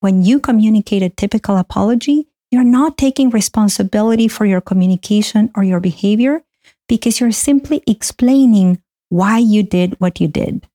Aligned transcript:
when 0.00 0.22
you 0.22 0.38
communicate 0.38 1.02
a 1.02 1.08
typical 1.08 1.56
apology, 1.56 2.28
you're 2.50 2.64
not 2.64 2.96
taking 2.96 3.30
responsibility 3.30 4.28
for 4.28 4.46
your 4.46 4.60
communication 4.60 5.50
or 5.56 5.64
your 5.64 5.80
behavior 5.80 6.42
because 6.88 7.20
you're 7.20 7.32
simply 7.32 7.82
explaining 7.86 8.80
why 9.08 9.38
you 9.38 9.62
did 9.62 9.96
what 9.98 10.20
you 10.20 10.28
did. 10.28 10.66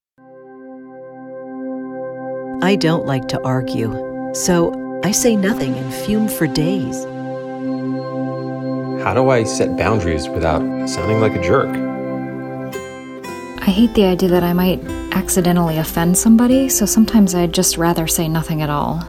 I 2.62 2.76
don't 2.76 3.06
like 3.06 3.28
to 3.30 3.42
argue, 3.44 3.92
so 4.34 4.74
I 5.04 5.12
say 5.12 5.36
nothing 5.36 5.74
and 5.74 5.94
fume 5.94 6.28
for 6.28 6.48
days. 6.48 7.04
How 9.04 9.14
do 9.14 9.30
I 9.30 9.44
set 9.44 9.78
boundaries 9.78 10.28
without 10.30 10.62
sounding 10.88 11.20
like 11.20 11.36
a 11.36 11.42
jerk? 11.42 11.70
I 13.62 13.72
hate 13.72 13.94
the 13.94 14.06
idea 14.06 14.30
that 14.30 14.44
I 14.44 14.54
might 14.54 14.84
accidentally 15.14 15.78
offend 15.78 16.18
somebody, 16.18 16.70
so 16.70 16.86
sometimes 16.86 17.34
I'd 17.36 17.54
just 17.54 17.78
rather 17.78 18.08
say 18.08 18.28
nothing 18.28 18.62
at 18.62 18.70
all. 18.70 19.08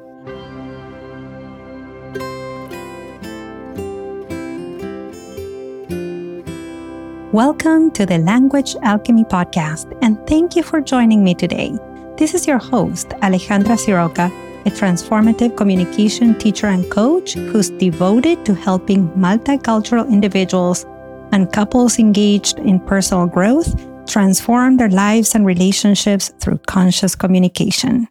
Welcome 7.34 7.90
to 7.92 8.06
the 8.06 8.18
Language 8.18 8.76
Alchemy 8.82 9.24
Podcast, 9.24 9.92
and 10.02 10.24
thank 10.28 10.54
you 10.54 10.62
for 10.62 10.80
joining 10.80 11.24
me 11.24 11.34
today. 11.34 11.76
This 12.16 12.32
is 12.32 12.46
your 12.46 12.58
host, 12.58 13.08
Alejandra 13.22 13.74
Siroka, 13.74 14.30
a 14.66 14.70
transformative 14.70 15.56
communication 15.56 16.38
teacher 16.38 16.68
and 16.68 16.88
coach 16.92 17.34
who's 17.34 17.70
devoted 17.70 18.46
to 18.46 18.54
helping 18.54 19.08
multicultural 19.18 20.08
individuals 20.08 20.86
and 21.32 21.52
couples 21.52 21.98
engaged 21.98 22.60
in 22.60 22.78
personal 22.78 23.26
growth 23.26 23.74
transform 24.06 24.76
their 24.76 24.90
lives 24.90 25.34
and 25.34 25.44
relationships 25.44 26.32
through 26.38 26.58
conscious 26.68 27.16
communication. 27.16 28.06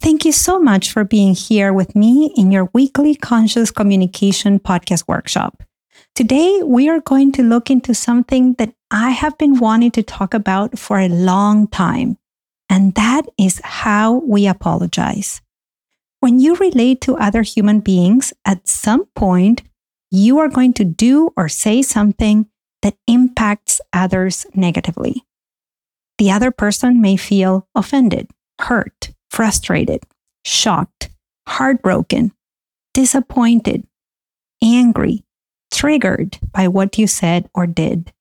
Thank 0.00 0.24
you 0.24 0.32
so 0.32 0.60
much 0.60 0.92
for 0.92 1.04
being 1.04 1.34
here 1.34 1.72
with 1.72 1.96
me 1.96 2.32
in 2.36 2.52
your 2.52 2.70
weekly 2.72 3.16
conscious 3.16 3.70
communication 3.70 4.60
podcast 4.60 5.04
workshop. 5.08 5.64
Today, 6.14 6.62
we 6.64 6.88
are 6.88 7.00
going 7.00 7.32
to 7.32 7.42
look 7.42 7.68
into 7.68 7.94
something 7.94 8.54
that 8.54 8.72
I 8.90 9.10
have 9.10 9.36
been 9.38 9.58
wanting 9.58 9.90
to 9.92 10.02
talk 10.02 10.34
about 10.34 10.78
for 10.78 10.98
a 10.98 11.08
long 11.08 11.66
time, 11.66 12.16
and 12.70 12.94
that 12.94 13.22
is 13.36 13.60
how 13.64 14.18
we 14.18 14.46
apologize. 14.46 15.40
When 16.20 16.38
you 16.38 16.54
relate 16.56 17.00
to 17.02 17.16
other 17.16 17.42
human 17.42 17.80
beings, 17.80 18.32
at 18.44 18.68
some 18.68 19.06
point, 19.16 19.62
you 20.10 20.38
are 20.38 20.48
going 20.48 20.74
to 20.74 20.84
do 20.84 21.30
or 21.36 21.48
say 21.48 21.82
something 21.82 22.46
that 22.82 22.96
impacts 23.06 23.80
others 23.92 24.46
negatively. 24.54 25.24
The 26.18 26.30
other 26.30 26.50
person 26.50 27.00
may 27.00 27.16
feel 27.16 27.68
offended, 27.74 28.30
hurt, 28.60 29.10
frustrated, 29.30 30.02
shocked, 30.44 31.10
heartbroken, 31.46 32.32
disappointed, 32.94 33.86
angry, 34.62 35.24
triggered 35.72 36.38
by 36.52 36.68
what 36.68 36.98
you 36.98 37.06
said 37.06 37.48
or 37.54 37.66
did. 37.66 38.12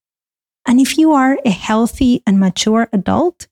And 0.65 0.79
if 0.79 0.97
you 0.97 1.13
are 1.13 1.37
a 1.45 1.49
healthy 1.49 2.21
and 2.27 2.39
mature 2.39 2.89
adult, 2.91 3.47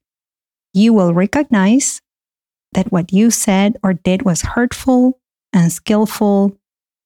you 0.73 0.94
will 0.94 1.14
recognize 1.14 2.02
that 2.73 2.92
what 2.92 3.14
you 3.14 3.31
said 3.31 3.78
or 3.81 3.94
did 3.94 4.23
was 4.23 4.42
hurtful 4.42 5.20
and 5.53 5.72
skillful, 5.72 6.58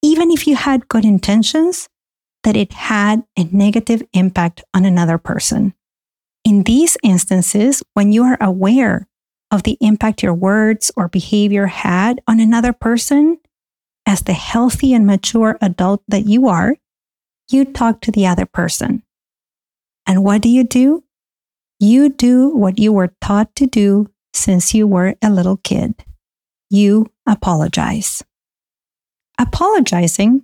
even 0.01 0.31
if 0.31 0.47
you 0.47 0.55
had 0.55 0.87
good 0.87 1.05
intentions, 1.05 1.87
that 2.43 2.55
it 2.55 2.73
had 2.73 3.23
a 3.37 3.43
negative 3.51 4.01
impact 4.13 4.63
on 4.73 4.85
another 4.85 5.17
person. 5.17 5.73
In 6.43 6.63
these 6.63 6.97
instances, 7.03 7.83
when 7.93 8.11
you 8.11 8.23
are 8.23 8.37
aware 8.41 9.07
of 9.51 9.63
the 9.63 9.77
impact 9.81 10.23
your 10.23 10.33
words 10.33 10.91
or 10.95 11.07
behavior 11.07 11.67
had 11.67 12.21
on 12.27 12.39
another 12.39 12.73
person, 12.73 13.39
as 14.05 14.21
the 14.21 14.33
healthy 14.33 14.93
and 14.93 15.05
mature 15.05 15.57
adult 15.61 16.03
that 16.07 16.25
you 16.25 16.47
are, 16.47 16.75
you 17.49 17.65
talk 17.65 18.01
to 18.01 18.11
the 18.11 18.27
other 18.27 18.45
person. 18.45 19.03
And 20.05 20.23
what 20.23 20.41
do 20.41 20.49
you 20.49 20.63
do? 20.63 21.03
You 21.79 22.09
do 22.09 22.49
what 22.49 22.79
you 22.79 22.91
were 22.91 23.13
taught 23.21 23.55
to 23.55 23.65
do 23.65 24.09
since 24.33 24.73
you 24.73 24.87
were 24.87 25.15
a 25.21 25.29
little 25.29 25.57
kid. 25.57 26.03
You 26.69 27.11
apologize. 27.27 28.23
Apologizing 29.39 30.43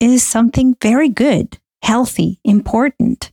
is 0.00 0.22
something 0.26 0.76
very 0.82 1.08
good, 1.08 1.58
healthy, 1.82 2.40
important. 2.44 3.32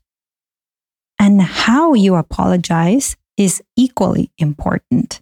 And 1.19 1.41
how 1.41 1.93
you 1.93 2.15
apologize 2.15 3.15
is 3.37 3.61
equally 3.75 4.31
important. 4.37 5.21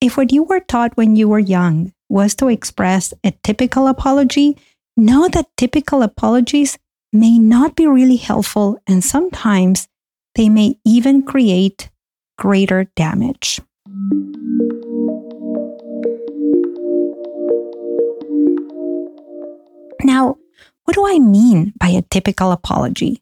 If 0.00 0.16
what 0.16 0.32
you 0.32 0.42
were 0.42 0.60
taught 0.60 0.96
when 0.96 1.16
you 1.16 1.28
were 1.28 1.38
young 1.38 1.92
was 2.08 2.34
to 2.36 2.48
express 2.48 3.12
a 3.24 3.32
typical 3.42 3.86
apology, 3.86 4.56
know 4.96 5.28
that 5.28 5.48
typical 5.56 6.02
apologies 6.02 6.78
may 7.12 7.38
not 7.38 7.74
be 7.76 7.86
really 7.86 8.16
helpful 8.16 8.78
and 8.86 9.02
sometimes 9.02 9.88
they 10.34 10.48
may 10.48 10.76
even 10.84 11.22
create 11.22 11.90
greater 12.36 12.84
damage. 12.96 13.60
Now, 20.04 20.36
what 20.84 20.94
do 20.94 21.06
I 21.06 21.18
mean 21.18 21.72
by 21.78 21.88
a 21.88 22.02
typical 22.02 22.52
apology? 22.52 23.20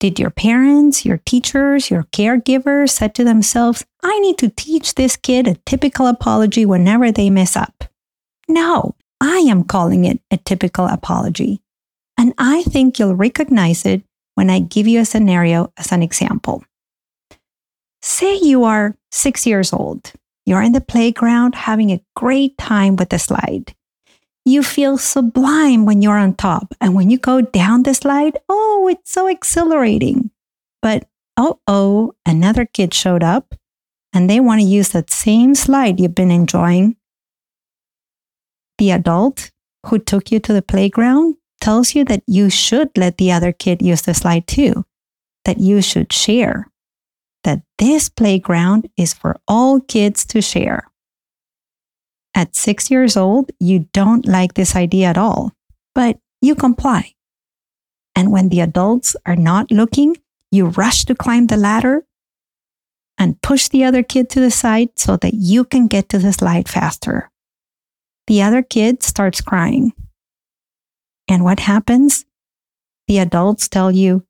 Did 0.00 0.18
your 0.18 0.30
parents, 0.30 1.04
your 1.04 1.18
teachers, 1.18 1.90
your 1.90 2.04
caregivers 2.04 2.90
said 2.90 3.14
to 3.14 3.24
themselves, 3.24 3.84
I 4.02 4.18
need 4.20 4.38
to 4.38 4.48
teach 4.50 4.94
this 4.94 5.16
kid 5.16 5.48
a 5.48 5.56
typical 5.66 6.06
apology 6.06 6.66
whenever 6.66 7.10
they 7.10 7.30
mess 7.30 7.56
up? 7.56 7.84
No, 8.48 8.96
I 9.20 9.38
am 9.38 9.64
calling 9.64 10.04
it 10.04 10.20
a 10.30 10.36
typical 10.36 10.86
apology. 10.86 11.60
And 12.18 12.34
I 12.38 12.62
think 12.64 12.98
you'll 12.98 13.14
recognize 13.14 13.84
it 13.86 14.02
when 14.34 14.50
I 14.50 14.58
give 14.58 14.86
you 14.86 15.00
a 15.00 15.04
scenario 15.04 15.72
as 15.76 15.92
an 15.92 16.02
example. 16.02 16.64
Say 18.02 18.36
you 18.36 18.64
are 18.64 18.96
six 19.10 19.46
years 19.46 19.72
old. 19.72 20.12
You're 20.44 20.62
in 20.62 20.72
the 20.72 20.80
playground 20.80 21.54
having 21.54 21.90
a 21.90 22.04
great 22.14 22.58
time 22.58 22.96
with 22.96 23.08
the 23.08 23.18
slide. 23.18 23.74
You 24.44 24.62
feel 24.62 24.98
sublime 24.98 25.86
when 25.86 26.02
you're 26.02 26.18
on 26.18 26.34
top. 26.34 26.74
And 26.80 26.94
when 26.94 27.10
you 27.10 27.18
go 27.18 27.40
down 27.40 27.82
the 27.82 27.94
slide, 27.94 28.38
oh, 28.48 28.88
it's 28.90 29.12
so 29.12 29.26
exhilarating. 29.26 30.30
But 30.82 31.08
oh, 31.36 31.60
oh, 31.66 32.12
another 32.26 32.66
kid 32.66 32.92
showed 32.92 33.22
up 33.22 33.54
and 34.12 34.30
they 34.30 34.40
want 34.40 34.60
to 34.60 34.66
use 34.66 34.90
that 34.90 35.10
same 35.10 35.54
slide 35.54 35.98
you've 35.98 36.14
been 36.14 36.30
enjoying. 36.30 36.96
The 38.78 38.90
adult 38.92 39.50
who 39.86 39.98
took 39.98 40.30
you 40.30 40.38
to 40.40 40.52
the 40.52 40.62
playground 40.62 41.36
tells 41.60 41.94
you 41.94 42.04
that 42.04 42.22
you 42.26 42.50
should 42.50 42.90
let 42.96 43.16
the 43.18 43.32
other 43.32 43.52
kid 43.52 43.82
use 43.82 44.02
the 44.02 44.14
slide 44.14 44.46
too, 44.46 44.84
that 45.44 45.58
you 45.58 45.82
should 45.82 46.12
share, 46.12 46.70
that 47.42 47.62
this 47.78 48.08
playground 48.08 48.88
is 48.96 49.12
for 49.12 49.36
all 49.48 49.80
kids 49.80 50.24
to 50.26 50.40
share. 50.40 50.90
At 52.34 52.56
six 52.56 52.90
years 52.90 53.16
old, 53.16 53.52
you 53.60 53.88
don't 53.92 54.26
like 54.26 54.54
this 54.54 54.74
idea 54.74 55.08
at 55.08 55.18
all, 55.18 55.52
but 55.94 56.18
you 56.40 56.54
comply. 56.54 57.12
And 58.16 58.32
when 58.32 58.48
the 58.48 58.60
adults 58.60 59.16
are 59.24 59.36
not 59.36 59.70
looking, 59.70 60.16
you 60.50 60.66
rush 60.66 61.04
to 61.04 61.14
climb 61.14 61.46
the 61.46 61.56
ladder 61.56 62.04
and 63.18 63.40
push 63.42 63.68
the 63.68 63.84
other 63.84 64.02
kid 64.02 64.28
to 64.30 64.40
the 64.40 64.50
side 64.50 64.90
so 64.96 65.16
that 65.18 65.34
you 65.34 65.64
can 65.64 65.86
get 65.86 66.08
to 66.08 66.18
the 66.18 66.32
slide 66.32 66.68
faster. 66.68 67.30
The 68.26 68.42
other 68.42 68.62
kid 68.62 69.02
starts 69.02 69.40
crying 69.40 69.92
and 71.28 71.44
what 71.44 71.60
happens? 71.60 72.24
The 73.08 73.18
adults 73.18 73.68
tell 73.68 73.90
you, 73.90 74.26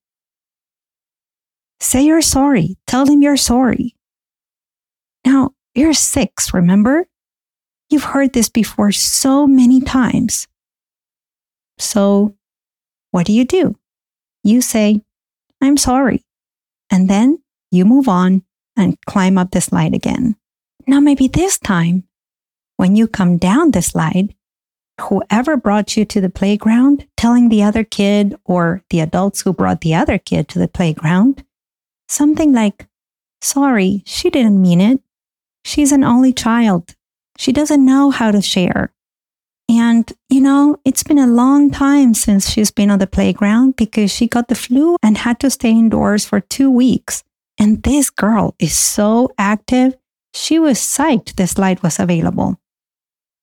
say 1.81 2.03
you're 2.05 2.23
sorry. 2.23 2.77
Tell 2.87 3.05
them 3.05 3.23
you're 3.23 3.37
sorry. 3.37 3.95
Now, 5.25 5.51
you're 5.75 5.95
six, 5.95 6.53
remember? 6.55 7.07
You've 7.95 8.03
heard 8.03 8.33
this 8.33 8.49
before 8.49 8.91
so 8.91 9.47
many 9.47 9.81
times. 9.81 10.49
So, 11.79 12.35
what 13.13 13.25
do 13.25 13.33
you 13.33 13.45
do? 13.45 13.77
You 14.43 14.63
say, 14.63 15.03
I'm 15.61 15.77
sorry. 15.77 16.25
And 16.91 17.09
then 17.09 17.39
you 17.71 17.85
move 17.85 18.09
on 18.09 18.43
and 18.77 18.99
climb 19.07 19.39
up 19.39 19.53
the 19.53 19.61
slide 19.61 19.95
again. 19.95 20.35
Now, 20.89 20.99
maybe 20.99 21.29
this 21.29 21.57
time, 21.57 22.03
when 22.79 22.97
you 22.97 23.07
come 23.07 23.39
down 23.39 23.71
the 23.71 23.81
slide, 23.81 24.35
whoever 25.01 25.57
brought 25.57 25.97
you 25.97 26.05
to 26.05 26.21
the 26.21 26.29
playground 26.29 27.07
telling 27.17 27.49
the 27.49 27.63
other 27.63 27.85
kid 27.85 28.35
or 28.45 28.83
the 28.91 28.99
adults 28.99 29.43
who 29.43 29.53
brought 29.53 29.83
the 29.83 29.95
other 29.95 30.19
kid 30.19 30.49
to 30.49 30.59
the 30.59 30.67
playground 30.67 31.45
something 32.09 32.53
like, 32.53 32.89
Sorry, 33.41 34.03
she 34.05 34.31
didn't 34.31 34.61
mean 34.61 34.81
it. 34.81 35.01
She's 35.65 35.93
an 35.93 36.03
only 36.03 36.33
child. 36.33 36.97
She 37.39 37.53
doesn't 37.53 37.85
know 37.85 38.11
how 38.11 38.31
to 38.31 38.41
share. 38.41 38.93
And, 39.69 40.11
you 40.29 40.41
know, 40.41 40.77
it's 40.85 41.03
been 41.03 41.19
a 41.19 41.27
long 41.27 41.71
time 41.71 42.15
since 42.15 42.51
she's 42.51 42.71
been 42.71 42.91
on 42.91 42.99
the 42.99 43.07
playground 43.07 43.77
because 43.77 44.11
she 44.11 44.29
got 44.29 44.49
the 44.49 44.55
flu 44.55 44.97
and 45.03 45.19
had 45.19 45.41
to 45.41 45.51
stay 45.51 45.71
indoors 45.71 46.25
for 46.25 46.41
two 46.41 46.71
weeks. 46.71 47.25
And 47.59 47.83
this 47.83 48.11
girl 48.11 48.55
is 48.59 48.77
so 48.77 49.31
active. 49.39 49.95
She 50.35 50.59
was 50.59 50.79
psyched 50.79 51.37
the 51.37 51.47
slide 51.47 51.83
was 51.83 51.99
available. 51.99 52.59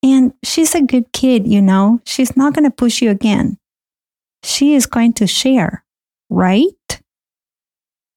And 0.03 0.33
she's 0.43 0.75
a 0.75 0.81
good 0.81 1.11
kid, 1.11 1.47
you 1.47 1.61
know, 1.61 2.01
she's 2.05 2.35
not 2.35 2.53
going 2.53 2.65
to 2.65 2.75
push 2.75 3.01
you 3.01 3.09
again. 3.09 3.57
She 4.43 4.73
is 4.73 4.87
going 4.87 5.13
to 5.13 5.27
share, 5.27 5.83
right? 6.29 7.01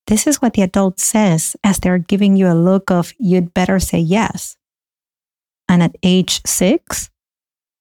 This 0.06 0.26
is 0.26 0.41
what 0.41 0.55
the 0.55 0.62
adult 0.62 1.00
says 1.00 1.56
as 1.62 1.79
they're 1.79 1.99
giving 1.99 2.37
you 2.37 2.49
a 2.49 2.55
look 2.55 2.91
of, 2.91 3.12
you'd 3.19 3.55
better 3.55 3.79
say 3.79 3.99
yes. 3.99 4.56
And 5.69 5.82
at 5.82 5.96
age 6.02 6.40
six, 6.46 7.11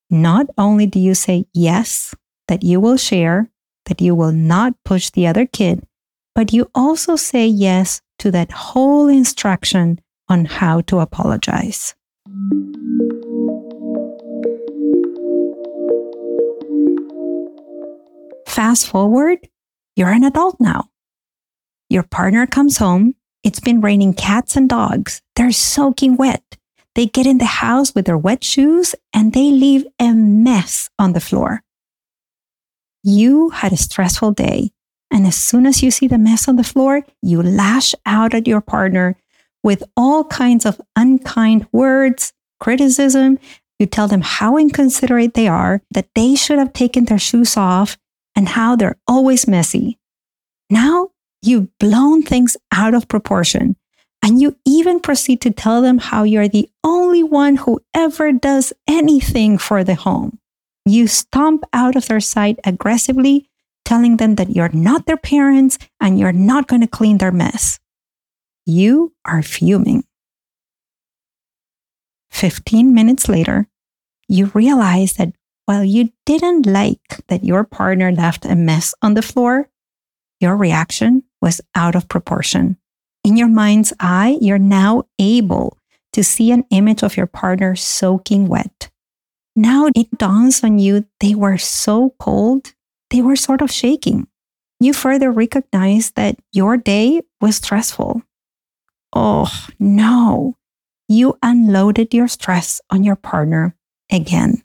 not 0.10 0.48
only 0.58 0.86
do 0.86 1.00
you 1.00 1.16
say 1.16 1.46
yes, 1.54 2.16
that 2.48 2.64
you 2.64 2.80
will 2.80 2.98
share, 2.98 3.50
that 3.86 4.02
you 4.02 4.16
will 4.16 4.32
not 4.32 4.74
push 4.86 5.10
the 5.10 5.28
other 5.28 5.46
kid, 5.46 5.86
but 6.36 6.54
you 6.54 6.70
also 6.74 7.16
say 7.16 7.46
yes 7.48 8.02
to 8.20 8.32
that 8.32 8.52
whole 8.52 9.08
instruction 9.08 10.00
on 10.30 10.46
how 10.46 10.82
to 10.82 11.00
apologize. 11.00 11.96
Fast 18.48 18.88
forward, 18.88 19.40
you're 19.96 20.12
an 20.12 20.24
adult 20.24 20.58
now. 20.60 20.90
Your 21.90 22.04
partner 22.04 22.48
comes 22.48 22.78
home. 22.78 23.16
It's 23.44 23.60
been 23.60 23.82
raining 23.82 24.14
cats 24.14 24.56
and 24.56 24.70
dogs. 24.70 25.22
They're 25.36 25.52
soaking 25.52 26.18
wet. 26.18 26.58
They 26.96 27.08
get 27.08 27.26
in 27.26 27.40
the 27.40 27.46
house 27.46 27.96
with 27.96 28.06
their 28.06 28.18
wet 28.18 28.44
shoes 28.44 28.96
and 29.14 29.34
they 29.34 29.52
leave 29.52 29.86
a 30.00 30.14
mess 30.14 30.90
on 31.00 31.14
the 31.14 31.20
floor. 31.20 31.64
You 33.04 33.50
had 33.50 33.74
a 33.74 33.78
stressful 33.78 34.32
day. 34.34 34.72
And 35.12 35.28
as 35.28 35.36
soon 35.36 35.66
as 35.66 35.84
you 35.84 35.92
see 35.92 36.08
the 36.08 36.18
mess 36.18 36.48
on 36.48 36.56
the 36.56 36.64
floor, 36.64 37.06
you 37.22 37.42
lash 37.42 37.94
out 38.06 38.34
at 38.34 38.48
your 38.48 38.62
partner 38.62 39.16
with 39.64 39.84
all 39.96 40.24
kinds 40.24 40.66
of 40.66 40.82
unkind 40.96 41.68
words, 41.72 42.34
criticism. 42.60 43.38
You 43.80 43.86
tell 43.86 44.08
them 44.08 44.22
how 44.22 44.58
inconsiderate 44.58 45.34
they 45.34 45.48
are, 45.48 45.82
that 45.92 46.10
they 46.16 46.36
should 46.36 46.58
have 46.58 46.74
taken 46.74 47.06
their 47.06 47.20
shoes 47.20 47.58
off, 47.58 47.98
and 48.36 48.50
how 48.50 48.76
they're 48.76 48.98
always 49.08 49.48
messy. 49.48 50.00
Now 50.70 51.10
you've 51.42 51.78
blown 51.78 52.24
things 52.24 52.58
out 52.72 52.94
of 52.94 53.08
proportion. 53.08 53.76
And 54.24 54.42
you 54.42 54.56
even 54.66 55.02
proceed 55.02 55.42
to 55.42 55.52
tell 55.52 55.82
them 55.82 55.98
how 55.98 56.24
you're 56.24 56.48
the 56.48 56.70
only 56.82 57.24
one 57.24 57.58
who 57.58 57.82
ever 57.94 58.32
does 58.32 58.72
anything 58.88 59.58
for 59.58 59.84
the 59.84 59.96
home. 59.96 60.40
You 60.86 61.08
stomp 61.08 61.66
out 61.74 61.98
of 61.98 62.08
their 62.08 62.22
sight 62.22 62.58
aggressively, 62.64 63.50
telling 63.84 64.18
them 64.18 64.36
that 64.36 64.56
you're 64.56 64.70
not 64.70 65.06
their 65.06 65.18
parents 65.18 65.78
and 66.00 66.18
you're 66.18 66.32
not 66.32 66.68
going 66.68 66.82
to 66.82 66.88
clean 66.88 67.18
their 67.18 67.34
mess. 67.34 67.80
You 68.66 69.14
are 69.26 69.44
fuming. 69.44 70.06
15 72.32 72.94
minutes 72.94 73.28
later, 73.28 73.68
you 74.30 74.52
realize 74.54 75.14
that 75.14 75.34
while 75.66 75.84
you 75.84 76.12
didn't 76.26 76.66
like 76.66 77.20
that 77.28 77.44
your 77.44 77.66
partner 77.66 78.12
left 78.12 78.46
a 78.46 78.56
mess 78.56 78.96
on 79.02 79.16
the 79.16 79.22
floor, 79.22 79.70
your 80.40 80.56
reaction 80.56 81.24
was 81.42 81.60
out 81.76 81.96
of 81.96 82.08
proportion. 82.08 82.78
In 83.24 83.38
your 83.38 83.48
mind's 83.48 83.94
eye, 84.00 84.38
you're 84.42 84.60
now 84.60 85.04
able 85.18 85.78
to 86.12 86.24
see 86.24 86.52
an 86.52 86.66
image 86.70 87.04
of 87.04 87.18
your 87.18 87.28
partner 87.28 87.76
soaking 87.76 88.48
wet. 88.48 88.90
Now 89.56 89.90
it 89.96 90.18
dawns 90.18 90.64
on 90.64 90.80
you 90.80 91.06
they 91.20 91.36
were 91.36 91.58
so 91.58 92.16
cold, 92.20 92.74
they 93.10 93.22
were 93.22 93.36
sort 93.36 93.62
of 93.62 93.72
shaking. 93.72 94.28
You 94.80 94.94
further 94.94 95.32
recognize 95.32 96.12
that 96.12 96.38
your 96.52 96.76
day 96.76 97.22
was 97.40 97.58
stressful. 97.58 98.24
Oh 99.16 99.52
no, 99.80 100.58
you 101.08 101.38
unloaded 101.42 102.14
your 102.14 102.28
stress 102.28 102.82
on 102.90 103.04
your 103.04 103.16
partner 103.16 103.76
again. 104.12 104.64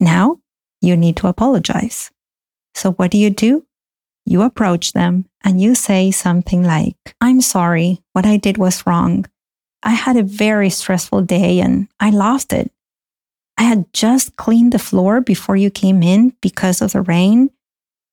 Now 0.00 0.38
you 0.80 0.96
need 0.96 1.16
to 1.18 1.26
apologize. 1.26 2.10
So 2.74 2.92
what 2.92 3.10
do 3.10 3.18
you 3.18 3.30
do? 3.30 3.66
You 4.24 4.42
approach 4.42 4.92
them 4.92 5.26
and 5.44 5.60
you 5.60 5.74
say 5.74 6.10
something 6.10 6.64
like, 6.64 6.96
I'm 7.20 7.42
sorry, 7.42 8.02
what 8.14 8.24
I 8.24 8.38
did 8.38 8.56
was 8.56 8.86
wrong. 8.86 9.26
I 9.82 9.90
had 9.90 10.16
a 10.16 10.22
very 10.22 10.70
stressful 10.70 11.22
day 11.22 11.60
and 11.60 11.88
I 12.00 12.10
lost 12.10 12.52
it. 12.52 12.72
I 13.58 13.64
had 13.64 13.92
just 13.92 14.36
cleaned 14.36 14.72
the 14.72 14.78
floor 14.78 15.20
before 15.20 15.56
you 15.56 15.70
came 15.70 16.02
in 16.02 16.34
because 16.40 16.80
of 16.80 16.92
the 16.92 17.02
rain. 17.02 17.50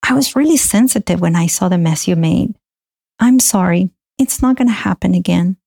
I 0.03 0.13
was 0.13 0.35
really 0.35 0.57
sensitive 0.57 1.21
when 1.21 1.35
I 1.35 1.47
saw 1.47 1.69
the 1.69 1.77
mess 1.77 2.07
you 2.07 2.15
made. 2.15 2.53
I'm 3.19 3.39
sorry. 3.39 3.91
It's 4.19 4.41
not 4.41 4.57
going 4.57 4.67
to 4.67 4.73
happen 4.73 5.15
again. 5.15 5.57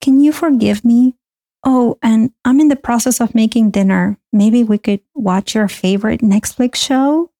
Can 0.00 0.20
you 0.20 0.32
forgive 0.32 0.84
me? 0.84 1.16
Oh, 1.64 1.98
and 2.02 2.32
I'm 2.44 2.60
in 2.60 2.68
the 2.68 2.76
process 2.76 3.20
of 3.20 3.34
making 3.34 3.72
dinner. 3.72 4.16
Maybe 4.32 4.64
we 4.64 4.78
could 4.78 5.00
watch 5.14 5.54
your 5.54 5.68
favorite 5.68 6.20
Netflix 6.20 6.76
show? 6.76 7.30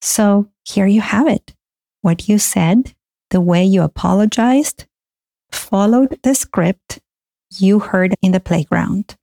So 0.00 0.48
here 0.64 0.86
you 0.86 1.00
have 1.00 1.28
it. 1.28 1.54
What 2.04 2.28
you 2.28 2.38
said, 2.38 2.92
the 3.30 3.40
way 3.40 3.64
you 3.64 3.80
apologized, 3.80 4.84
followed 5.50 6.18
the 6.22 6.34
script 6.34 7.00
you 7.56 7.78
heard 7.78 8.14
in 8.20 8.32
the 8.32 8.40
playground. 8.40 9.16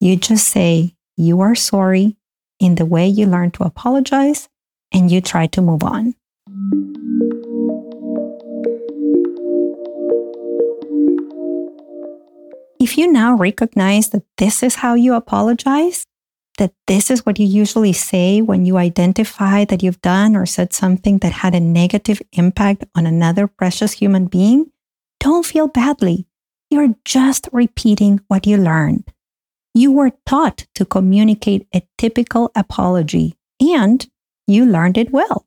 You 0.00 0.16
just 0.16 0.46
say 0.46 0.96
you 1.16 1.40
are 1.40 1.54
sorry 1.54 2.18
in 2.60 2.74
the 2.74 2.84
way 2.84 3.08
you 3.08 3.24
learn 3.24 3.52
to 3.52 3.62
apologize 3.62 4.50
and 4.92 5.10
you 5.10 5.22
try 5.22 5.46
to 5.46 5.62
move 5.62 5.82
on. 5.82 6.14
If 12.78 12.98
you 12.98 13.10
now 13.10 13.34
recognize 13.34 14.10
that 14.10 14.24
this 14.36 14.62
is 14.62 14.74
how 14.74 14.92
you 14.92 15.14
apologize, 15.14 16.04
that 16.58 16.72
this 16.86 17.10
is 17.10 17.26
what 17.26 17.38
you 17.38 17.46
usually 17.46 17.92
say 17.92 18.40
when 18.40 18.64
you 18.64 18.76
identify 18.76 19.64
that 19.64 19.82
you've 19.82 20.00
done 20.00 20.36
or 20.36 20.46
said 20.46 20.72
something 20.72 21.18
that 21.18 21.32
had 21.32 21.54
a 21.54 21.60
negative 21.60 22.22
impact 22.32 22.84
on 22.94 23.06
another 23.06 23.46
precious 23.46 23.92
human 23.92 24.26
being, 24.26 24.70
don't 25.20 25.46
feel 25.46 25.68
badly. 25.68 26.26
You're 26.70 26.94
just 27.04 27.48
repeating 27.52 28.20
what 28.28 28.46
you 28.46 28.56
learned. 28.56 29.12
You 29.74 29.90
were 29.92 30.12
taught 30.26 30.66
to 30.76 30.84
communicate 30.84 31.66
a 31.74 31.82
typical 31.98 32.52
apology 32.54 33.34
and 33.60 34.06
you 34.46 34.64
learned 34.64 34.98
it 34.98 35.10
well. 35.10 35.46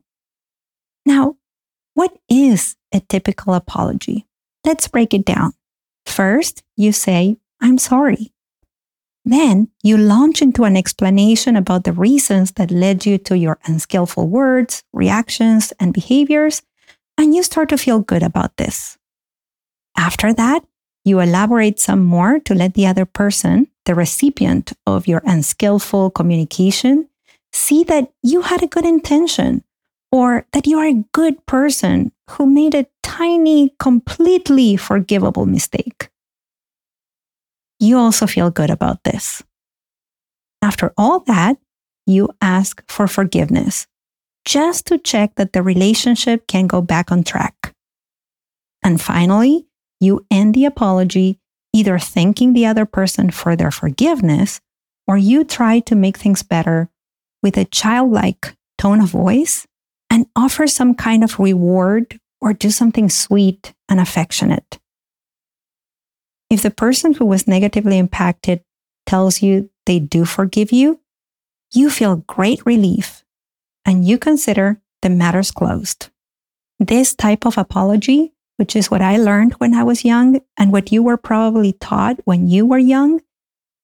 Now, 1.06 1.38
what 1.94 2.18
is 2.30 2.75
a 2.94 3.00
typical 3.00 3.54
apology? 3.54 4.25
Let's 4.65 4.88
break 4.88 5.13
it 5.13 5.25
down. 5.25 5.54
First, 6.06 6.63
you 6.75 6.92
say, 6.92 7.38
I'm 7.62 7.77
sorry. 7.77 8.33
Then 9.27 9.68
you 9.83 9.97
launch 9.97 10.41
into 10.41 10.63
an 10.63 10.77
explanation 10.77 11.57
about 11.57 11.83
the 11.83 11.92
reasons 11.92 12.54
that 12.54 12.71
led 12.71 13.06
you 13.06 13.18
to 13.28 13.37
your 13.37 13.59
unskillful 13.66 14.30
words, 14.30 14.83
reactions, 14.94 15.73
and 15.81 15.94
behaviors, 15.94 16.61
and 17.18 17.35
you 17.35 17.44
start 17.44 17.68
to 17.69 17.78
feel 17.78 17.99
good 17.99 18.23
about 18.23 18.56
this. 18.56 18.97
After 19.97 20.33
that, 20.33 20.63
you 21.04 21.19
elaborate 21.19 21.78
some 21.78 22.06
more 22.06 22.40
to 22.40 22.56
let 22.56 22.73
the 22.73 22.87
other 22.87 23.04
person, 23.04 23.68
the 23.83 23.95
recipient 23.95 24.71
of 24.85 25.07
your 25.07 25.21
unskillful 25.25 26.11
communication, 26.11 27.09
see 27.52 27.83
that 27.83 28.13
you 28.23 28.44
had 28.44 28.63
a 28.63 28.68
good 28.68 28.85
intention 28.85 29.61
or 30.09 30.45
that 30.54 30.66
you 30.68 30.80
are 30.80 30.87
a 30.87 31.04
good 31.11 31.45
person 31.45 32.13
who 32.30 32.45
made 32.45 32.73
a 32.73 32.87
tiny, 33.04 33.75
completely 33.78 34.78
forgivable 34.78 35.45
mistake 35.45 36.11
you 37.80 37.98
also 37.98 38.28
feel 38.28 38.50
good 38.50 38.69
about 38.69 39.04
this. 39.04 39.44
After 40.62 40.94
all 40.98 41.19
that, 41.22 41.57
you 42.06 42.30
ask 42.42 42.84
for 42.90 43.07
forgiveness 43.07 43.88
just 44.46 44.88
to 44.88 44.98
check 44.98 45.36
that 45.36 45.54
the 45.54 45.62
relationship 45.62 46.48
can 46.48 46.68
go 46.68 46.81
back 46.81 47.12
on 47.12 47.24
track. 47.24 47.74
And 48.84 49.00
finally, 49.00 49.68
you 50.00 50.26
end 50.31 50.54
the 50.54 50.66
apology 50.66 51.40
either 51.74 52.00
thanking 52.00 52.54
the 52.54 52.66
other 52.66 52.86
person 52.86 53.30
for 53.30 53.56
their 53.56 53.72
forgiveness 53.72 54.62
or 55.06 55.18
you 55.18 55.44
try 55.44 55.80
to 55.81 55.96
make 55.96 56.18
things 56.18 56.44
better 56.44 56.90
with 57.44 57.57
a 57.57 57.66
childlike 57.66 58.56
tone 58.78 59.02
of 59.02 59.10
voice 59.10 59.68
and 60.10 60.26
offer 60.36 60.66
some 60.66 60.96
kind 60.96 61.24
of 61.24 61.40
reward 61.40 62.19
or 62.42 62.54
do 62.54 62.72
something 62.72 63.10
sweet 63.10 63.74
and 63.90 64.00
affectionate. 64.00 64.80
If 66.49 66.61
the 66.61 66.71
person 66.71 67.13
who 67.13 67.25
was 67.25 67.47
negatively 67.47 67.97
impacted 67.97 68.63
tells 69.06 69.42
you 69.42 69.69
they 69.85 69.99
do 69.99 70.25
forgive 70.25 70.71
you, 70.71 71.01
you 71.73 71.89
feel 71.89 72.23
great 72.27 72.66
relief 72.66 73.23
and 73.85 74.06
you 74.06 74.18
consider 74.18 74.81
the 75.01 75.09
matters 75.09 75.51
closed. 75.51 76.09
This 76.80 77.13
type 77.13 77.45
of 77.45 77.57
apology, 77.57 78.33
which 78.57 78.75
is 78.75 78.89
what 78.89 79.01
I 79.01 79.18
learned 79.18 79.54
when 79.54 79.73
I 79.73 79.83
was 79.83 80.06
young 80.06 80.42
and 80.57 80.71
what 80.71 80.92
you 80.92 81.04
were 81.04 81.18
probably 81.18 81.73
taught 81.73 82.19
when 82.25 82.47
you 82.47 82.66
were 82.66 82.77
young, 82.77 83.21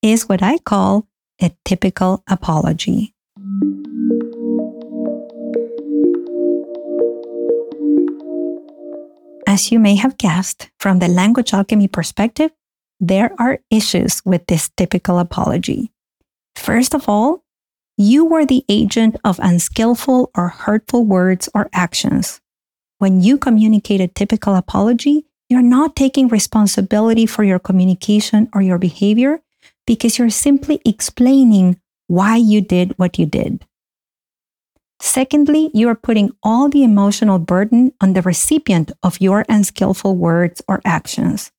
is 0.02 0.30
what 0.30 0.44
I 0.44 0.58
call 0.58 1.08
a 1.42 1.52
typical 1.66 2.24
apology. 2.30 3.14
As 9.54 9.72
you 9.72 9.78
may 9.78 9.94
have 9.98 10.18
guessed, 10.18 10.72
from 10.80 10.98
the 10.98 11.08
language 11.08 11.54
alchemy 11.54 11.88
perspective, 11.88 12.50
there 13.00 13.30
are 13.38 13.60
issues 13.70 14.20
with 14.26 14.48
this 14.48 14.72
typical 14.76 15.20
apology. 15.20 15.92
First 16.56 16.96
of 16.96 17.08
all, 17.08 17.44
you 17.96 18.26
were 18.26 18.48
the 18.48 18.66
agent 18.68 19.16
of 19.24 19.38
unskillful 19.38 20.32
or 20.36 20.48
hurtful 20.48 21.06
words 21.06 21.50
or 21.54 21.70
actions. 21.72 22.42
When 22.98 23.22
you 23.22 23.38
communicate 23.38 24.02
a 24.02 24.08
typical 24.08 24.56
apology, 24.56 25.28
you're 25.50 25.62
not 25.62 25.96
taking 25.96 26.30
responsibility 26.30 27.28
for 27.28 27.44
your 27.44 27.60
communication 27.60 28.50
or 28.56 28.64
your 28.64 28.80
behavior 28.80 29.44
because 29.86 30.18
you're 30.18 30.32
simply 30.32 30.82
explaining 30.84 31.80
why 32.08 32.38
you 32.38 32.60
did 32.60 32.98
what 32.98 33.20
you 33.20 33.28
did. 33.28 33.64
Secondly, 35.04 35.70
you 35.74 35.90
are 35.90 35.96
putting 35.96 36.32
all 36.42 36.70
the 36.70 36.82
emotional 36.82 37.38
burden 37.38 37.92
on 38.00 38.14
the 38.14 38.22
recipient 38.22 38.90
of 39.04 39.20
your 39.20 39.44
unskillful 39.50 40.16
words 40.16 40.62
or 40.66 40.80
actions. 40.86 41.52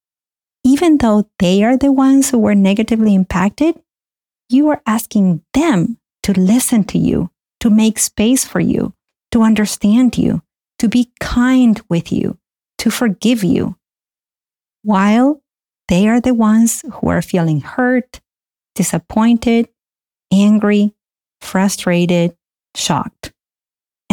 Even 0.64 0.96
though 0.96 1.28
they 1.38 1.62
are 1.62 1.76
the 1.76 1.92
ones 1.92 2.30
who 2.30 2.38
were 2.38 2.54
negatively 2.54 3.14
impacted, 3.14 3.78
you 4.48 4.70
are 4.70 4.80
asking 4.86 5.42
them 5.52 5.98
to 6.22 6.32
listen 6.32 6.84
to 6.84 6.96
you, 6.96 7.30
to 7.60 7.68
make 7.68 7.98
space 7.98 8.46
for 8.46 8.60
you, 8.60 8.94
to 9.30 9.42
understand 9.42 10.16
you, 10.16 10.40
to 10.78 10.88
be 10.88 11.12
kind 11.20 11.82
with 11.90 12.10
you, 12.10 12.38
to 12.78 12.90
forgive 12.90 13.44
you, 13.44 13.76
while 14.82 15.42
they 15.88 16.08
are 16.08 16.18
the 16.20 16.32
ones 16.32 16.82
who 16.90 17.08
are 17.08 17.20
feeling 17.20 17.60
hurt, 17.60 18.22
disappointed, 18.74 19.68
angry, 20.32 20.94
frustrated, 21.42 22.34
shocked. 22.74 23.33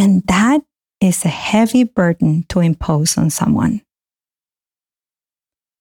And 0.02 0.24
that 0.24 0.62
is 1.00 1.24
a 1.24 1.28
heavy 1.28 1.84
burden 1.84 2.46
to 2.50 2.60
impose 2.60 3.20
on 3.20 3.30
someone. 3.30 3.82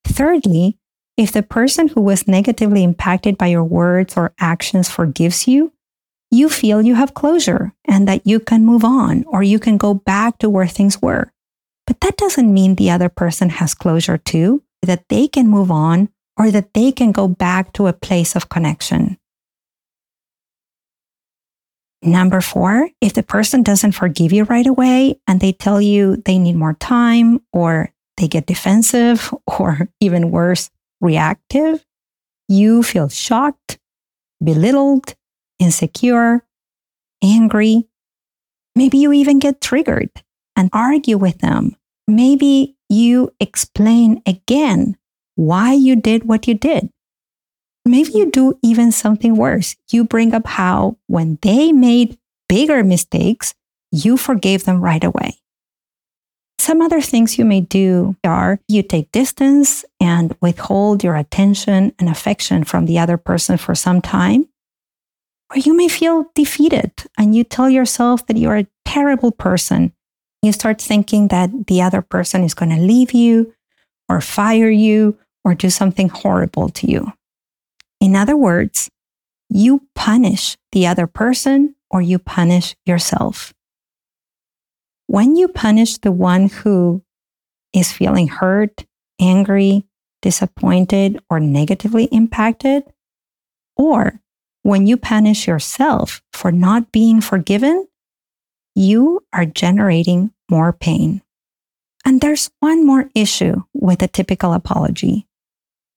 Thirdly, 0.05 0.77
if 1.17 1.33
the 1.33 1.43
person 1.43 1.89
who 1.89 2.03
was 2.03 2.29
negatively 2.29 2.85
impacted 2.85 3.39
by 3.39 3.47
your 3.47 3.65
words 3.65 4.19
or 4.19 4.35
actions 4.39 4.91
forgives 4.91 5.49
you, 5.49 5.73
you 6.31 6.51
feel 6.51 6.83
you 6.83 6.97
have 6.97 7.15
closure 7.15 7.73
and 7.89 8.07
that 8.09 8.27
you 8.27 8.41
can 8.41 8.67
move 8.67 8.85
on 8.85 9.25
or 9.27 9.43
you 9.43 9.59
can 9.59 9.79
go 9.79 9.95
back 9.95 10.37
to 10.41 10.51
where 10.51 10.69
things 10.69 11.01
were. 11.01 11.33
But 11.87 12.03
that 12.03 12.19
doesn't 12.19 12.53
mean 12.53 12.75
the 12.75 12.91
other 12.91 13.09
person 13.09 13.49
has 13.49 13.73
closure 13.73 14.19
too, 14.19 14.63
that 14.83 15.09
they 15.09 15.29
can 15.29 15.49
move 15.49 15.71
on 15.71 16.11
or 16.37 16.51
that 16.51 16.75
they 16.75 16.93
can 16.93 17.13
go 17.13 17.27
back 17.27 17.73
to 17.73 17.87
a 17.87 17.95
place 17.95 18.37
of 18.37 18.51
connection. 18.51 19.17
Number 22.03 22.41
four, 22.41 22.89
if 23.01 23.13
the 23.13 23.23
person 23.23 23.63
doesn't 23.63 23.93
forgive 23.93 24.33
you 24.33 24.45
right 24.45 24.67
away 24.67 25.21
and 25.27 25.41
they 25.41 25.53
tell 25.53 25.83
you 25.83 26.17
they 26.25 26.39
need 26.39 26.57
more 26.57 26.75
time 26.75 27.41
or 27.53 27.93
they 28.17 28.27
get 28.27 28.47
defensive 28.47 29.33
or 29.47 29.89
even 30.01 30.31
worse, 30.31 30.71
reactive, 31.01 31.85
you 32.49 32.83
feel 32.83 33.09
shocked, 33.09 33.79
belittled, 34.43 35.15
insecure, 35.59 36.45
angry. 37.23 37.87
Maybe 38.75 38.99
you 38.99 39.13
even 39.13 39.39
get 39.39 39.61
triggered 39.61 40.11
and 40.57 40.71
argue 40.73 41.19
with 41.19 41.39
them. 41.39 41.77
Maybe 42.09 42.77
you 42.89 43.33
explain 43.41 44.23
again 44.27 44.97
why 45.37 45.73
you 45.73 45.97
did 45.97 46.25
what 46.25 46.49
you 46.49 46.55
did. 46.55 46.91
Maybe 47.85 48.13
you 48.13 48.31
do 48.31 48.59
even 48.63 48.93
something 48.93 49.37
worse. 49.37 49.77
You 49.91 50.05
bring 50.05 50.35
up 50.35 50.47
how 50.47 50.99
when 51.07 51.39
they 51.43 51.73
made 51.73 52.19
bigger 52.49 52.85
mistakes, 52.85 53.55
you 53.91 54.17
forgave 54.17 54.65
them 54.65 54.81
right 54.81 55.03
away. 55.03 55.39
Some 56.59 56.83
other 56.83 57.01
things 57.01 57.39
you 57.39 57.47
may 57.47 57.63
do 57.63 58.17
are 58.23 58.61
you 58.69 58.83
take 58.83 59.11
distance 59.13 59.85
and 59.99 60.37
withhold 60.43 61.03
your 61.03 61.17
attention 61.17 61.95
and 61.99 62.09
affection 62.09 62.65
from 62.65 62.85
the 62.85 62.99
other 62.99 63.17
person 63.17 63.57
for 63.57 63.75
some 63.75 64.03
time. 64.03 64.47
Or 65.51 65.59
you 65.59 65.75
may 65.75 65.89
feel 65.89 66.27
defeated 66.35 66.93
and 67.17 67.35
you 67.35 67.45
tell 67.45 67.71
yourself 67.71 68.27
that 68.27 68.37
you're 68.37 68.59
a 68.59 68.67
terrible 68.85 69.33
person. 69.33 69.93
You 70.43 70.53
start 70.53 70.81
thinking 70.81 71.29
that 71.29 71.67
the 71.67 71.81
other 71.83 72.03
person 72.03 72.45
is 72.45 72.55
going 72.55 72.71
to 72.71 72.81
leave 72.81 73.13
you 73.13 73.55
or 74.09 74.21
fire 74.21 74.71
you 74.71 75.19
or 75.45 75.55
do 75.55 75.71
something 75.71 76.11
horrible 76.11 76.69
to 76.69 76.91
you. 76.91 77.13
In 78.01 78.17
other 78.17 78.37
words, 78.37 78.91
you 79.49 79.87
punish 79.95 80.57
the 80.73 80.87
other 80.87 81.07
person 81.07 81.75
or 81.91 82.01
you 82.01 82.19
punish 82.19 82.75
yourself. 82.87 83.53
When 85.07 85.37
you 85.37 85.49
punish 85.49 85.99
the 85.99 86.13
one 86.13 86.49
who 86.49 87.03
is 87.73 87.93
feeling 87.93 88.29
hurt, 88.29 88.87
angry, 89.21 89.85
disappointed, 90.23 91.21
or 91.29 91.41
negatively 91.41 92.05
impacted, 92.05 92.85
or 93.77 94.21
when 94.63 94.87
you 94.87 94.97
punish 94.97 95.47
yourself 95.47 96.23
for 96.33 96.53
not 96.53 96.93
being 96.93 97.21
forgiven, 97.21 97.89
you 98.75 99.21
are 99.33 99.47
generating 99.47 100.33
more 100.51 100.73
pain. 100.73 101.23
And 102.05 102.21
there's 102.21 102.51
one 102.61 102.87
more 102.87 103.11
issue 103.15 103.63
with 103.75 104.03
a 104.03 104.09
typical 104.09 104.53
apology. 104.53 105.27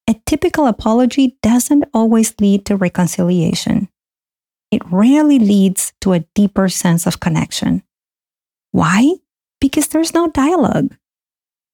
A 0.10 0.16
typical 0.26 0.68
apology 0.68 1.38
doesn't 1.42 1.86
always 1.94 2.36
lead 2.42 2.66
to 2.66 2.76
reconciliation. 2.76 3.88
It 4.70 4.82
rarely 4.92 5.40
leads 5.40 5.94
to 6.02 6.12
a 6.12 6.26
deeper 6.36 6.68
sense 6.68 7.08
of 7.08 7.22
connection. 7.22 7.84
Why? 8.72 9.16
Because 9.62 9.88
there's 9.88 10.14
no 10.14 10.30
dialogue. 10.30 10.96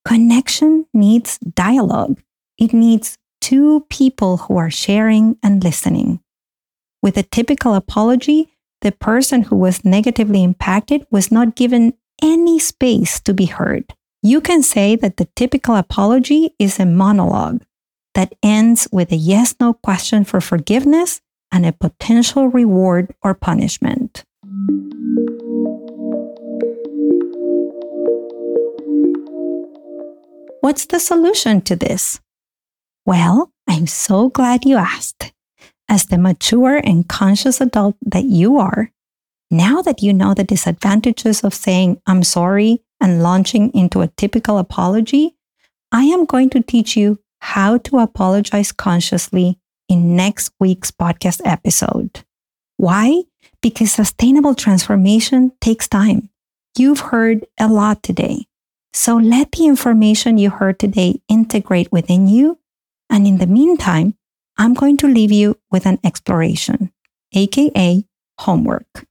Connection 0.06 0.86
needs 0.94 1.40
dialogue. 1.40 2.22
It 2.60 2.72
needs 2.74 3.18
two 3.42 3.86
people 3.90 4.38
who 4.38 4.58
are 4.58 4.70
sharing 4.70 5.38
and 5.42 5.64
listening. 5.64 6.20
With 7.02 7.18
a 7.18 7.24
typical 7.24 7.74
apology, 7.74 8.54
the 8.82 8.92
person 8.92 9.44
who 9.44 9.56
was 9.56 9.86
negatively 9.86 10.44
impacted 10.44 11.06
was 11.10 11.32
not 11.32 11.56
given 11.56 11.94
any 12.22 12.60
space 12.60 13.20
to 13.22 13.34
be 13.34 13.46
heard. 13.46 13.94
You 14.22 14.42
can 14.42 14.62
say 14.62 14.96
that 14.98 15.18
the 15.18 15.30
typical 15.36 15.76
apology 15.76 16.54
is 16.60 16.80
a 16.80 16.86
monologue 16.86 17.64
that 18.16 18.34
ends 18.44 18.88
with 18.92 19.12
a 19.12 19.16
yes 19.16 19.56
no 19.60 19.74
question 19.74 20.24
for 20.24 20.42
forgiveness 20.42 21.22
and 21.52 21.66
a 21.66 21.72
potential 21.72 22.48
reward 22.48 23.14
or 23.24 23.34
punishment. 23.34 24.24
What's 30.62 30.86
the 30.86 31.00
solution 31.00 31.62
to 31.62 31.76
this? 31.76 32.20
Well, 33.06 33.52
I'm 33.68 33.88
so 33.88 34.30
glad 34.30 34.66
you 34.66 34.78
asked 34.78 35.34
as 35.90 36.06
the 36.06 36.18
mature 36.18 36.78
and 36.78 37.10
conscious 37.10 37.60
adult 37.60 37.96
that 38.06 38.26
you 38.26 38.58
are, 38.58 38.92
now 39.50 39.82
that 39.82 40.04
you 40.04 40.14
know 40.14 40.34
the 40.34 40.44
disadvantages 40.44 41.44
of 41.44 41.54
saying, 41.54 42.00
I'm 42.06 42.24
sorry, 42.24 42.84
and 43.02 43.24
launching 43.24 43.74
into 43.74 44.02
a 44.02 44.08
typical 44.10 44.60
apology, 44.60 45.36
I 45.92 46.04
am 46.04 46.26
going 46.26 46.52
to 46.52 46.62
teach 46.62 46.96
you 46.96 47.20
how 47.40 47.78
to 47.80 48.00
apologize 48.00 48.72
consciously 48.72 49.60
in 49.88 50.16
next 50.16 50.52
week's 50.60 50.92
podcast 50.92 51.42
episode. 51.46 52.24
Why? 52.78 53.24
Because 53.62 53.92
sustainable 53.92 54.56
transformation 54.56 55.52
takes 55.60 55.88
time. 55.88 56.30
You've 56.78 57.00
heard 57.00 57.46
a 57.60 57.68
lot 57.68 58.04
today. 58.04 58.46
So 58.94 59.18
let 59.18 59.52
the 59.52 59.66
information 59.66 60.38
you 60.38 60.50
heard 60.50 60.80
today 60.80 61.22
integrate 61.28 61.92
within 61.92 62.28
you. 62.28 62.60
And 63.10 63.28
in 63.28 63.38
the 63.38 63.48
meantime, 63.48 64.16
I'm 64.58 64.74
going 64.74 64.98
to 64.98 65.08
leave 65.08 65.32
you 65.32 65.58
with 65.72 65.86
an 65.86 66.00
exploration, 66.04 66.92
aka 67.34 68.04
homework. 68.40 69.06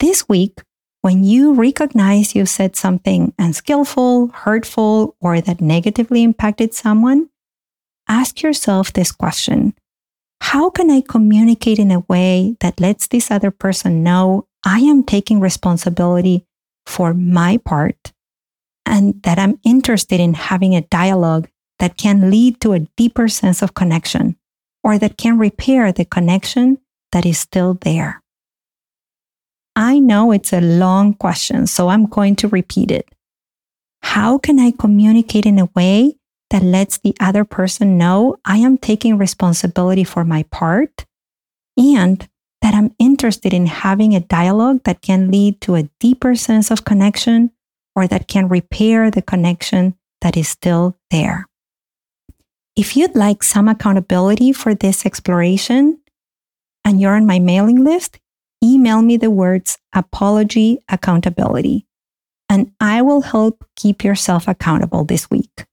This 0.00 0.28
week, 0.28 0.60
when 1.04 1.22
you 1.22 1.52
recognize 1.52 2.34
you 2.34 2.46
said 2.46 2.74
something 2.74 3.34
unskillful, 3.38 4.28
hurtful, 4.28 5.14
or 5.20 5.38
that 5.38 5.60
negatively 5.60 6.22
impacted 6.22 6.72
someone, 6.72 7.28
ask 8.08 8.40
yourself 8.40 8.90
this 8.90 9.12
question 9.12 9.74
How 10.40 10.70
can 10.70 10.90
I 10.90 11.02
communicate 11.06 11.78
in 11.78 11.90
a 11.90 12.06
way 12.08 12.56
that 12.60 12.80
lets 12.80 13.06
this 13.06 13.30
other 13.30 13.50
person 13.50 14.02
know 14.02 14.48
I 14.64 14.78
am 14.78 15.04
taking 15.04 15.40
responsibility 15.40 16.46
for 16.86 17.12
my 17.12 17.58
part 17.58 18.14
and 18.86 19.22
that 19.24 19.38
I'm 19.38 19.60
interested 19.62 20.20
in 20.20 20.32
having 20.32 20.74
a 20.74 20.88
dialogue 20.88 21.50
that 21.80 21.98
can 21.98 22.30
lead 22.30 22.62
to 22.62 22.72
a 22.72 22.88
deeper 22.96 23.28
sense 23.28 23.60
of 23.60 23.74
connection 23.74 24.36
or 24.82 24.96
that 24.96 25.18
can 25.18 25.36
repair 25.36 25.92
the 25.92 26.06
connection 26.06 26.78
that 27.12 27.26
is 27.26 27.36
still 27.36 27.74
there. 27.82 28.23
I 29.76 29.98
know 29.98 30.30
it's 30.30 30.52
a 30.52 30.60
long 30.60 31.14
question, 31.14 31.66
so 31.66 31.88
I'm 31.88 32.06
going 32.06 32.36
to 32.36 32.48
repeat 32.48 32.90
it. 32.90 33.08
How 34.02 34.38
can 34.38 34.58
I 34.58 34.70
communicate 34.70 35.46
in 35.46 35.58
a 35.58 35.70
way 35.74 36.16
that 36.50 36.62
lets 36.62 36.98
the 36.98 37.16
other 37.18 37.44
person 37.44 37.98
know 37.98 38.36
I 38.44 38.58
am 38.58 38.78
taking 38.78 39.18
responsibility 39.18 40.04
for 40.04 40.24
my 40.24 40.44
part 40.44 41.06
and 41.76 42.28
that 42.62 42.74
I'm 42.74 42.94
interested 42.98 43.52
in 43.52 43.66
having 43.66 44.14
a 44.14 44.20
dialogue 44.20 44.84
that 44.84 45.02
can 45.02 45.30
lead 45.30 45.60
to 45.62 45.74
a 45.74 45.88
deeper 45.98 46.34
sense 46.34 46.70
of 46.70 46.84
connection 46.84 47.50
or 47.96 48.06
that 48.06 48.28
can 48.28 48.48
repair 48.48 49.10
the 49.10 49.22
connection 49.22 49.96
that 50.20 50.36
is 50.36 50.48
still 50.48 50.96
there? 51.10 51.46
If 52.76 52.96
you'd 52.96 53.14
like 53.14 53.42
some 53.42 53.68
accountability 53.68 54.52
for 54.52 54.74
this 54.74 55.04
exploration 55.04 56.00
and 56.84 57.00
you're 57.00 57.14
on 57.14 57.26
my 57.26 57.38
mailing 57.38 57.84
list, 57.84 58.18
email 58.64 59.02
me 59.02 59.16
the 59.18 59.30
words 59.30 59.78
apology 59.92 60.78
accountability, 60.88 61.86
and 62.48 62.72
I 62.80 63.02
will 63.02 63.20
help 63.20 63.64
keep 63.76 64.02
yourself 64.02 64.48
accountable 64.48 65.04
this 65.04 65.30
week. 65.30 65.66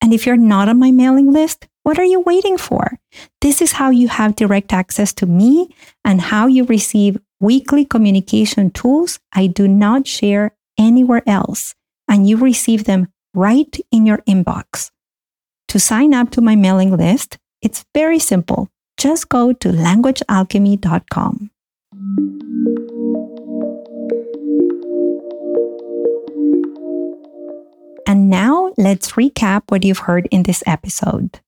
And 0.00 0.14
if 0.14 0.26
you're 0.26 0.36
not 0.36 0.68
on 0.68 0.78
my 0.78 0.90
mailing 0.90 1.32
list, 1.32 1.68
what 1.82 1.98
are 1.98 2.04
you 2.04 2.20
waiting 2.20 2.58
for? 2.58 2.98
This 3.40 3.60
is 3.60 3.72
how 3.72 3.90
you 3.90 4.08
have 4.08 4.36
direct 4.36 4.72
access 4.72 5.12
to 5.14 5.26
me 5.26 5.74
and 6.04 6.20
how 6.20 6.46
you 6.46 6.64
receive 6.64 7.18
weekly 7.40 7.84
communication 7.84 8.70
tools 8.70 9.18
I 9.32 9.48
do 9.48 9.66
not 9.66 10.06
share 10.06 10.54
anywhere 10.78 11.22
else, 11.26 11.74
and 12.08 12.28
you 12.28 12.36
receive 12.36 12.84
them 12.84 13.08
right 13.34 13.76
in 13.90 14.06
your 14.06 14.18
inbox. 14.28 14.90
To 15.68 15.78
sign 15.78 16.14
up 16.14 16.30
to 16.30 16.40
my 16.40 16.54
mailing 16.54 16.96
list, 16.96 17.38
it's 17.62 17.84
very 17.94 18.18
simple. 18.18 18.68
Just 18.96 19.28
go 19.28 19.52
to 19.52 19.68
languagealchemy.com. 19.68 21.51
And 28.06 28.28
now 28.28 28.72
let's 28.76 29.12
recap 29.12 29.62
what 29.68 29.84
you've 29.84 30.00
heard 30.00 30.28
in 30.30 30.42
this 30.42 30.62
episode. 30.66 31.40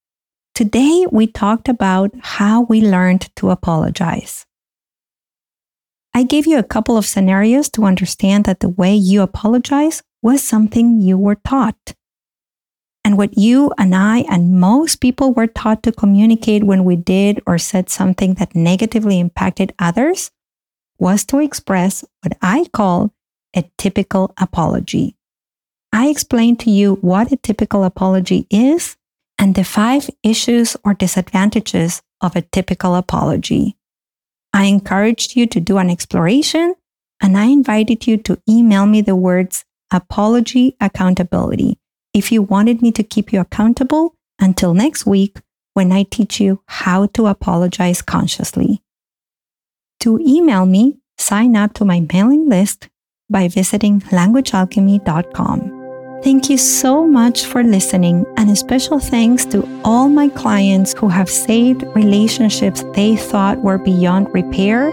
Today, 0.54 1.06
we 1.11 1.26
talked 1.26 1.68
about 1.68 2.12
how 2.20 2.62
we 2.62 2.80
learned 2.80 3.28
to 3.37 3.50
apologize. 3.50 4.46
I 6.14 6.23
gave 6.23 6.46
you 6.46 6.58
a 6.58 6.62
couple 6.62 6.96
of 6.96 7.04
scenarios 7.04 7.68
to 7.70 7.84
understand 7.84 8.44
that 8.44 8.61
the 8.61 8.68
way 8.68 8.94
you 8.94 9.23
apologize 9.23 10.02
was 10.23 10.42
something 10.42 11.00
you 11.00 11.18
were 11.18 11.34
taught. 11.34 11.94
And 13.04 13.18
what 13.18 13.37
you 13.37 13.73
and 13.76 13.94
I 13.94 14.20
and 14.30 14.58
most 14.58 15.00
people 15.00 15.34
were 15.34 15.49
taught 15.49 15.82
to 15.82 15.92
communicate 15.92 16.64
when 16.64 16.84
we 16.84 16.96
did 16.96 17.42
or 17.46 17.58
said 17.58 17.90
something 17.90 18.34
that 18.34 18.54
negatively 18.54 19.18
impacted 19.18 19.75
others 19.78 20.30
was 20.98 21.24
to 21.26 21.38
express 21.38 22.04
what 22.22 22.36
I 22.40 22.66
call 22.72 23.12
a 23.56 23.64
typical 23.78 24.32
apology. 24.38 25.16
I 25.92 26.08
explained 26.08 26.60
to 26.60 26.70
you 26.70 26.94
what 26.96 27.32
a 27.32 27.36
typical 27.36 27.84
apology 27.84 28.46
is 28.50 28.96
and 29.38 29.54
the 29.54 29.64
five 29.64 30.10
issues 30.22 30.76
or 30.84 30.94
disadvantages 30.94 32.02
of 32.20 32.36
a 32.36 32.42
typical 32.42 32.94
apology. 32.94 33.76
I 34.52 34.64
encouraged 34.64 35.36
you 35.36 35.46
to 35.48 35.60
do 35.60 35.78
an 35.78 35.90
exploration 35.90 36.74
and 37.20 37.36
I 37.36 37.46
invited 37.46 38.06
you 38.06 38.16
to 38.18 38.40
email 38.48 38.86
me 38.86 39.00
the 39.00 39.16
words 39.16 39.64
apology 39.92 40.76
accountability 40.80 41.78
if 42.12 42.30
you 42.30 42.42
wanted 42.42 42.80
me 42.80 42.92
to 42.92 43.02
keep 43.02 43.32
you 43.32 43.40
accountable 43.40 44.14
until 44.38 44.74
next 44.74 45.06
week 45.06 45.38
when 45.74 45.90
I 45.90 46.04
teach 46.04 46.40
you 46.40 46.62
how 46.66 47.06
to 47.06 47.26
apologize 47.26 48.00
consciously. 48.00 48.83
To 50.04 50.20
email 50.20 50.66
me, 50.66 50.99
sign 51.16 51.56
up 51.56 51.73
to 51.75 51.84
my 51.87 52.06
mailing 52.12 52.46
list 52.46 52.90
by 53.30 53.49
visiting 53.49 54.02
languagealchemy.com. 54.12 56.20
Thank 56.23 56.50
you 56.50 56.58
so 56.58 57.06
much 57.06 57.46
for 57.46 57.62
listening, 57.62 58.26
and 58.37 58.50
a 58.50 58.56
special 58.56 58.99
thanks 58.99 59.46
to 59.46 59.66
all 59.82 60.11
my 60.11 60.28
clients 60.28 60.92
who 60.92 61.08
have 61.08 61.30
saved 61.30 61.84
relationships 61.94 62.84
they 62.92 63.16
thought 63.16 63.62
were 63.62 63.78
beyond 63.78 64.28
repair 64.34 64.90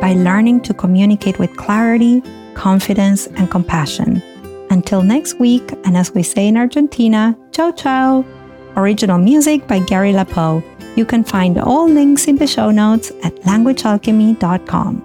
by 0.00 0.14
learning 0.14 0.62
to 0.62 0.72
communicate 0.72 1.38
with 1.38 1.54
clarity, 1.58 2.22
confidence, 2.54 3.26
and 3.36 3.50
compassion. 3.50 4.22
Until 4.70 5.02
next 5.02 5.38
week, 5.38 5.72
and 5.84 5.94
as 5.94 6.14
we 6.14 6.22
say 6.22 6.48
in 6.48 6.56
Argentina, 6.56 7.36
ciao 7.52 7.70
ciao! 7.70 8.24
Original 8.76 9.18
music 9.18 9.68
by 9.68 9.80
Gary 9.80 10.14
LaPoe. 10.14 10.64
You 10.96 11.04
can 11.04 11.24
find 11.24 11.58
all 11.58 11.88
links 11.88 12.28
in 12.28 12.36
the 12.36 12.46
show 12.46 12.70
notes 12.70 13.10
at 13.22 13.34
languagealchemy.com. 13.42 15.03